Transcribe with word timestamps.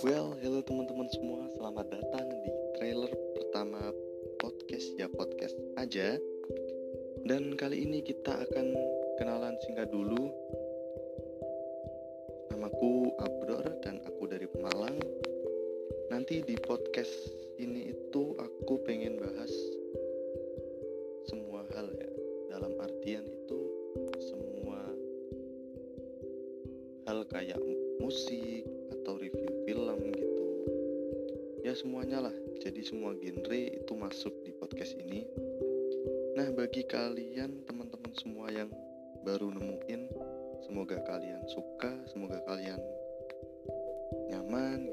Well, 0.00 0.32
hello 0.40 0.64
teman-teman 0.64 1.12
semua, 1.12 1.44
selamat 1.60 1.92
datang 1.92 2.24
di 2.32 2.48
trailer 2.80 3.12
pertama 3.36 3.92
podcast 4.40 4.96
ya 4.96 5.12
podcast 5.12 5.52
aja. 5.76 6.16
Dan 7.28 7.52
kali 7.52 7.84
ini 7.84 8.00
kita 8.00 8.32
akan 8.32 8.66
kenalan 9.20 9.52
singkat 9.60 9.92
dulu. 9.92 10.32
Namaku 12.48 13.12
Abror 13.20 13.76
dan 13.84 14.00
aku 14.08 14.24
dari 14.24 14.48
Pemalang. 14.48 14.96
Nanti 16.08 16.48
di 16.48 16.56
podcast 16.64 17.12
ini 17.60 17.92
itu 17.92 18.40
aku 18.40 18.80
pengen 18.88 19.20
bahas 19.20 19.52
semua 21.28 21.68
hal 21.76 21.92
ya. 21.92 22.08
Dalam 22.56 22.72
artian 22.80 23.28
itu 23.28 23.60
semua 24.16 24.80
hal 27.04 27.20
kayak 27.28 27.60
musik 28.00 28.64
atau 28.96 29.19
ya 31.70 31.78
semuanya 31.78 32.18
lah. 32.26 32.34
Jadi 32.58 32.82
semua 32.82 33.14
genre 33.14 33.54
itu 33.54 33.92
masuk 33.94 34.34
di 34.42 34.50
podcast 34.50 34.98
ini. 34.98 35.22
Nah 36.34 36.50
bagi 36.50 36.82
kalian 36.82 37.62
teman-teman 37.62 38.10
semua 38.18 38.50
yang 38.50 38.74
baru 39.22 39.54
nemuin 39.54 40.10
semoga 40.66 40.98
kalian 41.06 41.46
suka 41.46 41.94
semoga 42.10 42.42
kalian 42.42 42.82
nyaman 44.34 44.89